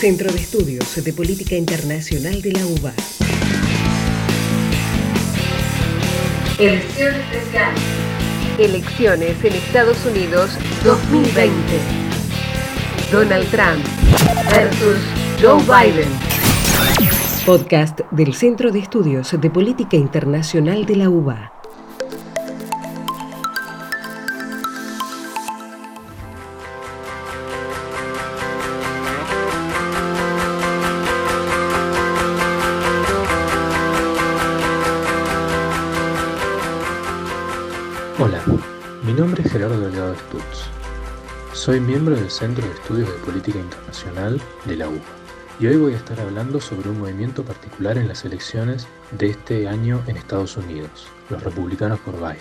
Centro 0.00 0.32
de 0.32 0.38
Estudios 0.40 1.04
de 1.04 1.12
Política 1.12 1.56
Internacional 1.56 2.40
de 2.40 2.52
la 2.52 2.64
UBA. 2.64 2.94
Elección 6.58 7.14
especial. 7.16 7.74
Elecciones 8.58 9.44
en 9.44 9.52
Estados 9.52 9.98
Unidos 10.06 10.52
2020. 10.84 11.52
Donald 13.12 13.46
Trump 13.50 13.84
versus 14.50 14.96
Joe 15.38 15.62
Biden. 15.64 16.08
Podcast 17.44 18.00
del 18.10 18.32
Centro 18.32 18.72
de 18.72 18.78
Estudios 18.78 19.38
de 19.38 19.50
Política 19.50 19.98
Internacional 19.98 20.86
de 20.86 20.96
la 20.96 21.10
UBA. 21.10 21.59
Hola, 38.22 38.44
mi 39.02 39.14
nombre 39.14 39.42
es 39.42 39.50
Gerardo 39.50 39.80
Delgado 39.80 40.14
Stutz. 40.14 40.68
Soy 41.54 41.80
miembro 41.80 42.14
del 42.14 42.28
Centro 42.28 42.62
de 42.66 42.74
Estudios 42.74 43.08
de 43.08 43.18
Política 43.24 43.58
Internacional 43.58 44.38
de 44.66 44.76
la 44.76 44.90
UBA 44.90 45.00
y 45.58 45.68
hoy 45.68 45.76
voy 45.78 45.94
a 45.94 45.96
estar 45.96 46.20
hablando 46.20 46.60
sobre 46.60 46.90
un 46.90 46.98
movimiento 46.98 47.46
particular 47.46 47.96
en 47.96 48.08
las 48.08 48.26
elecciones 48.26 48.86
de 49.18 49.30
este 49.30 49.68
año 49.68 50.02
en 50.06 50.18
Estados 50.18 50.58
Unidos, 50.58 51.08
los 51.30 51.42
republicanos 51.42 51.98
por 52.00 52.16
Biden. 52.16 52.36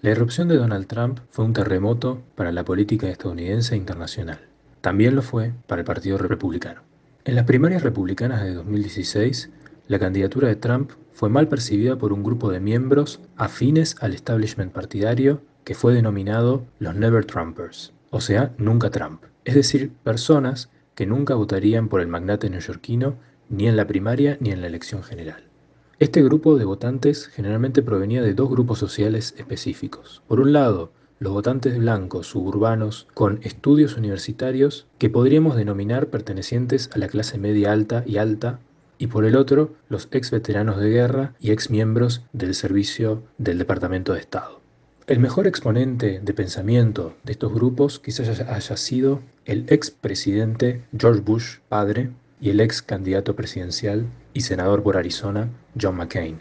La 0.00 0.10
irrupción 0.10 0.46
de 0.46 0.58
Donald 0.58 0.86
Trump 0.86 1.18
fue 1.32 1.44
un 1.44 1.54
terremoto 1.54 2.22
para 2.36 2.52
la 2.52 2.64
política 2.64 3.08
estadounidense 3.08 3.74
e 3.74 3.78
internacional. 3.78 4.46
También 4.80 5.16
lo 5.16 5.22
fue 5.22 5.52
para 5.66 5.80
el 5.80 5.86
Partido 5.86 6.18
Republicano. 6.18 6.82
En 7.24 7.34
las 7.34 7.46
primarias 7.46 7.82
republicanas 7.82 8.44
de 8.44 8.54
2016, 8.54 9.50
la 9.88 9.98
candidatura 9.98 10.46
de 10.46 10.54
Trump 10.54 10.92
fue 11.12 11.28
mal 11.28 11.48
percibida 11.48 11.96
por 11.96 12.12
un 12.12 12.22
grupo 12.22 12.50
de 12.50 12.60
miembros 12.60 13.20
afines 13.36 13.96
al 14.00 14.14
establishment 14.14 14.72
partidario 14.72 15.42
que 15.64 15.74
fue 15.74 15.94
denominado 15.94 16.64
los 16.78 16.94
Never 16.94 17.24
Trumpers, 17.24 17.92
o 18.10 18.20
sea, 18.20 18.52
nunca 18.58 18.90
Trump, 18.90 19.22
es 19.44 19.54
decir, 19.54 19.92
personas 20.02 20.70
que 20.94 21.06
nunca 21.06 21.34
votarían 21.34 21.88
por 21.88 22.00
el 22.00 22.08
magnate 22.08 22.50
neoyorquino 22.50 23.16
ni 23.48 23.68
en 23.68 23.76
la 23.76 23.86
primaria 23.86 24.36
ni 24.40 24.50
en 24.50 24.60
la 24.60 24.66
elección 24.66 25.02
general. 25.02 25.44
Este 25.98 26.22
grupo 26.22 26.56
de 26.56 26.64
votantes 26.64 27.28
generalmente 27.28 27.82
provenía 27.82 28.22
de 28.22 28.34
dos 28.34 28.50
grupos 28.50 28.78
sociales 28.78 29.34
específicos. 29.38 30.22
Por 30.26 30.40
un 30.40 30.52
lado, 30.52 30.90
los 31.20 31.32
votantes 31.32 31.78
blancos 31.78 32.26
suburbanos 32.26 33.06
con 33.14 33.38
estudios 33.44 33.96
universitarios 33.96 34.88
que 34.98 35.10
podríamos 35.10 35.54
denominar 35.54 36.08
pertenecientes 36.08 36.90
a 36.92 36.98
la 36.98 37.06
clase 37.06 37.38
media 37.38 37.70
alta 37.70 38.02
y 38.04 38.16
alta 38.16 38.58
y 39.02 39.08
por 39.08 39.24
el 39.24 39.34
otro 39.34 39.74
los 39.88 40.06
ex 40.12 40.30
veteranos 40.30 40.78
de 40.78 40.88
guerra 40.88 41.34
y 41.40 41.50
ex 41.50 41.70
miembros 41.70 42.22
del 42.32 42.54
servicio 42.54 43.24
del 43.36 43.58
Departamento 43.58 44.12
de 44.12 44.20
Estado. 44.20 44.60
El 45.08 45.18
mejor 45.18 45.48
exponente 45.48 46.20
de 46.22 46.34
pensamiento 46.34 47.16
de 47.24 47.32
estos 47.32 47.52
grupos 47.52 47.98
quizás 47.98 48.40
haya 48.40 48.76
sido 48.76 49.20
el 49.44 49.66
ex 49.70 49.90
presidente 49.90 50.84
George 50.96 51.20
Bush 51.20 51.56
padre 51.68 52.10
y 52.40 52.50
el 52.50 52.60
ex 52.60 52.80
candidato 52.80 53.34
presidencial 53.34 54.06
y 54.34 54.42
senador 54.42 54.84
por 54.84 54.96
Arizona 54.96 55.48
John 55.80 55.96
McCain. 55.96 56.38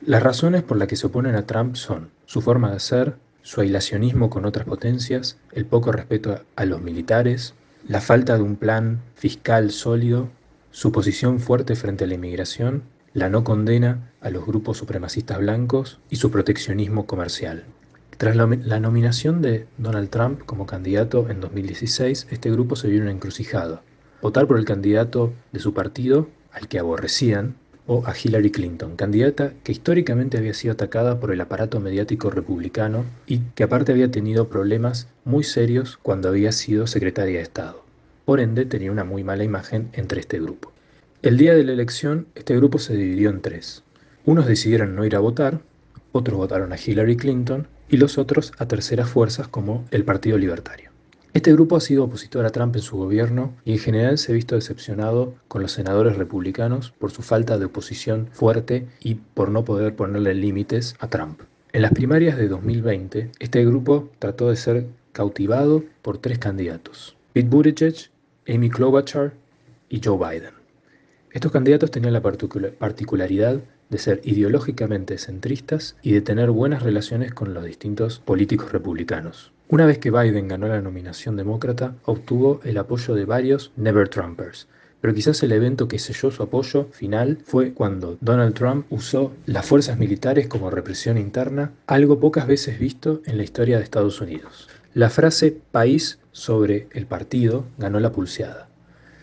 Las 0.00 0.22
razones 0.22 0.62
por 0.62 0.78
las 0.78 0.88
que 0.88 0.96
se 0.96 1.08
oponen 1.08 1.34
a 1.34 1.44
Trump 1.44 1.76
son 1.76 2.08
su 2.24 2.40
forma 2.40 2.72
de 2.72 2.80
ser, 2.80 3.16
su 3.42 3.60
aislacionismo 3.60 4.30
con 4.30 4.46
otras 4.46 4.64
potencias, 4.64 5.36
el 5.52 5.66
poco 5.66 5.92
respeto 5.92 6.40
a 6.56 6.64
los 6.64 6.80
militares, 6.80 7.52
la 7.86 8.00
falta 8.00 8.38
de 8.38 8.44
un 8.44 8.56
plan 8.56 9.02
fiscal 9.14 9.70
sólido 9.72 10.30
su 10.70 10.92
posición 10.92 11.40
fuerte 11.40 11.76
frente 11.76 12.04
a 12.04 12.06
la 12.06 12.14
inmigración, 12.14 12.82
la 13.14 13.28
no 13.28 13.42
condena 13.42 14.12
a 14.20 14.30
los 14.30 14.46
grupos 14.46 14.76
supremacistas 14.76 15.38
blancos 15.38 15.98
y 16.10 16.16
su 16.16 16.30
proteccionismo 16.30 17.06
comercial. 17.06 17.64
Tras 18.18 18.36
la, 18.36 18.80
nominación 18.80 19.42
de 19.42 19.66
Donald 19.78 20.10
Trump 20.10 20.44
como 20.44 20.66
candidato 20.66 21.30
en 21.30 21.40
2016, 21.40 22.26
este 22.30 22.50
grupo 22.50 22.74
se 22.74 22.88
vio 22.88 22.96
en 22.98 23.04
una 23.04 23.12
encrucijada. 23.12 23.82
Votar 24.20 24.46
por 24.46 24.58
el 24.58 24.64
candidato 24.64 25.32
de 25.52 25.60
su 25.60 25.72
partido, 25.72 26.28
al 26.50 26.66
que 26.66 26.80
aborrecían, 26.80 27.54
o 27.86 28.02
a 28.06 28.14
Hillary 28.14 28.50
Clinton, 28.50 28.96
candidata 28.96 29.52
que 29.62 29.72
históricamente 29.72 30.36
había 30.36 30.52
sido 30.52 30.74
atacada 30.74 31.20
por 31.20 31.32
el 31.32 31.40
aparato 31.40 31.80
mediático 31.80 32.28
republicano 32.28 33.04
y 33.26 33.38
que 33.54 33.62
aparte 33.62 33.92
había 33.92 34.10
tenido 34.10 34.48
problemas 34.48 35.08
muy 35.24 35.44
serios 35.44 35.96
cuando 36.02 36.28
había 36.28 36.52
sido 36.52 36.86
secretaria 36.86 37.38
de 37.38 37.42
Estado. 37.42 37.87
Por 38.28 38.40
ende, 38.40 38.66
tenía 38.66 38.92
una 38.92 39.04
muy 39.04 39.24
mala 39.24 39.42
imagen 39.42 39.88
entre 39.94 40.20
este 40.20 40.38
grupo. 40.38 40.70
El 41.22 41.38
día 41.38 41.54
de 41.54 41.64
la 41.64 41.72
elección, 41.72 42.26
este 42.34 42.54
grupo 42.54 42.78
se 42.78 42.94
dividió 42.94 43.30
en 43.30 43.40
tres. 43.40 43.84
Unos 44.26 44.46
decidieron 44.46 44.94
no 44.94 45.06
ir 45.06 45.16
a 45.16 45.20
votar, 45.20 45.62
otros 46.12 46.36
votaron 46.36 46.74
a 46.74 46.76
Hillary 46.76 47.16
Clinton 47.16 47.68
y 47.88 47.96
los 47.96 48.18
otros 48.18 48.52
a 48.58 48.68
terceras 48.68 49.08
fuerzas 49.08 49.48
como 49.48 49.86
el 49.92 50.04
Partido 50.04 50.36
Libertario. 50.36 50.90
Este 51.32 51.54
grupo 51.54 51.74
ha 51.74 51.80
sido 51.80 52.04
opositor 52.04 52.44
a 52.44 52.50
Trump 52.50 52.76
en 52.76 52.82
su 52.82 52.98
gobierno 52.98 53.54
y 53.64 53.72
en 53.72 53.78
general 53.78 54.18
se 54.18 54.32
ha 54.32 54.34
visto 54.34 54.56
decepcionado 54.56 55.34
con 55.48 55.62
los 55.62 55.72
senadores 55.72 56.18
republicanos 56.18 56.90
por 56.90 57.10
su 57.10 57.22
falta 57.22 57.56
de 57.56 57.64
oposición 57.64 58.28
fuerte 58.32 58.86
y 59.00 59.14
por 59.14 59.50
no 59.50 59.64
poder 59.64 59.96
ponerle 59.96 60.34
límites 60.34 60.96
a 60.98 61.08
Trump. 61.08 61.40
En 61.72 61.80
las 61.80 61.92
primarias 61.92 62.36
de 62.36 62.48
2020, 62.48 63.30
este 63.38 63.64
grupo 63.64 64.10
trató 64.18 64.50
de 64.50 64.56
ser 64.56 64.86
cautivado 65.12 65.82
por 66.02 66.18
tres 66.18 66.38
candidatos, 66.38 67.16
Pete 67.32 67.48
Buttigieg, 67.48 68.10
Amy 68.48 68.70
Klobuchar 68.70 69.34
y 69.90 70.00
Joe 70.02 70.16
Biden. 70.16 70.54
Estos 71.32 71.52
candidatos 71.52 71.90
tenían 71.90 72.14
la 72.14 72.22
particularidad 72.22 73.60
de 73.90 73.98
ser 73.98 74.22
ideológicamente 74.24 75.18
centristas 75.18 75.96
y 76.02 76.12
de 76.12 76.22
tener 76.22 76.50
buenas 76.50 76.82
relaciones 76.82 77.34
con 77.34 77.52
los 77.52 77.64
distintos 77.64 78.20
políticos 78.20 78.72
republicanos. 78.72 79.52
Una 79.68 79.84
vez 79.84 79.98
que 79.98 80.10
Biden 80.10 80.48
ganó 80.48 80.66
la 80.66 80.80
nominación 80.80 81.36
demócrata, 81.36 81.94
obtuvo 82.06 82.60
el 82.64 82.78
apoyo 82.78 83.14
de 83.14 83.26
varios 83.26 83.70
Never 83.76 84.08
Trumpers, 84.08 84.66
pero 85.02 85.12
quizás 85.12 85.42
el 85.42 85.52
evento 85.52 85.86
que 85.86 85.98
selló 85.98 86.30
su 86.30 86.42
apoyo 86.42 86.86
final 86.90 87.38
fue 87.44 87.74
cuando 87.74 88.16
Donald 88.22 88.54
Trump 88.54 88.86
usó 88.88 89.32
las 89.44 89.66
fuerzas 89.66 89.98
militares 89.98 90.48
como 90.48 90.70
represión 90.70 91.18
interna, 91.18 91.72
algo 91.86 92.18
pocas 92.18 92.46
veces 92.46 92.78
visto 92.78 93.20
en 93.26 93.36
la 93.36 93.44
historia 93.44 93.76
de 93.76 93.84
Estados 93.84 94.22
Unidos. 94.22 94.68
La 94.94 95.10
frase 95.10 95.54
país 95.70 96.18
sobre 96.32 96.88
el 96.92 97.04
partido 97.04 97.66
ganó 97.76 98.00
la 98.00 98.10
pulseada. 98.10 98.70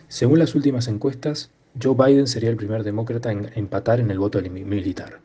Según 0.07 0.37
las 0.37 0.53
últimas 0.53 0.87
encuestas, 0.87 1.49
Joe 1.81 1.95
Biden 1.95 2.27
sería 2.27 2.51
el 2.51 2.55
primer 2.55 2.83
demócrata 2.83 3.31
en 3.31 3.49
empatar 3.55 3.99
en 3.99 4.11
el 4.11 4.19
voto 4.19 4.39
militar. 4.43 5.21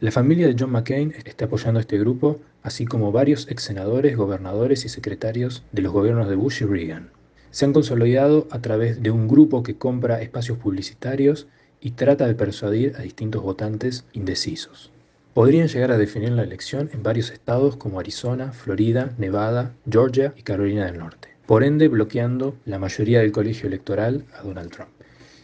La 0.00 0.10
familia 0.10 0.48
de 0.48 0.56
John 0.58 0.72
McCain 0.72 1.14
está 1.24 1.44
apoyando 1.44 1.78
a 1.78 1.82
este 1.82 2.00
grupo, 2.00 2.40
así 2.64 2.84
como 2.84 3.12
varios 3.12 3.48
ex 3.48 3.62
senadores, 3.62 4.16
gobernadores 4.16 4.84
y 4.84 4.88
secretarios 4.88 5.62
de 5.70 5.82
los 5.82 5.92
gobiernos 5.92 6.28
de 6.28 6.34
Bush 6.34 6.62
y 6.62 6.66
Reagan. 6.66 7.10
Se 7.52 7.64
han 7.64 7.72
consolidado 7.72 8.48
a 8.50 8.60
través 8.60 9.04
de 9.04 9.12
un 9.12 9.28
grupo 9.28 9.62
que 9.62 9.76
compra 9.76 10.20
espacios 10.20 10.58
publicitarios 10.58 11.46
y 11.80 11.92
trata 11.92 12.26
de 12.26 12.34
persuadir 12.34 12.96
a 12.96 13.02
distintos 13.02 13.40
votantes 13.40 14.04
indecisos 14.12 14.90
podrían 15.36 15.68
llegar 15.68 15.92
a 15.92 15.98
definir 15.98 16.30
la 16.30 16.44
elección 16.44 16.88
en 16.94 17.02
varios 17.02 17.30
estados 17.30 17.76
como 17.76 18.00
Arizona, 18.00 18.52
Florida, 18.52 19.12
Nevada, 19.18 19.74
Georgia 19.86 20.32
y 20.34 20.40
Carolina 20.40 20.86
del 20.86 20.96
Norte, 20.96 21.28
por 21.44 21.62
ende 21.62 21.88
bloqueando 21.88 22.56
la 22.64 22.78
mayoría 22.78 23.20
del 23.20 23.32
colegio 23.32 23.66
electoral 23.66 24.24
a 24.34 24.42
Donald 24.42 24.70
Trump. 24.70 24.88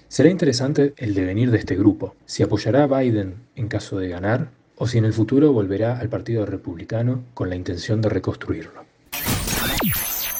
Será 0.08 0.30
interesante 0.30 0.94
el 0.96 1.12
devenir 1.12 1.50
de 1.50 1.58
este 1.58 1.76
grupo, 1.76 2.14
si 2.24 2.42
apoyará 2.42 2.84
a 2.84 2.86
Biden 2.86 3.34
en 3.54 3.68
caso 3.68 3.98
de 3.98 4.08
ganar 4.08 4.48
o 4.76 4.86
si 4.86 4.96
en 4.96 5.04
el 5.04 5.12
futuro 5.12 5.52
volverá 5.52 5.98
al 5.98 6.08
Partido 6.08 6.46
Republicano 6.46 7.24
con 7.34 7.50
la 7.50 7.56
intención 7.56 8.00
de 8.00 8.08
reconstruirlo. 8.08 8.86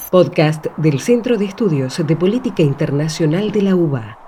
Podcast 0.09 0.65
del 0.77 0.99
Centro 0.99 1.37
de 1.37 1.45
Estudios 1.45 2.01
de 2.03 2.15
Política 2.15 2.63
Internacional 2.63 3.51
de 3.51 3.61
la 3.61 3.75
UBA. 3.75 4.22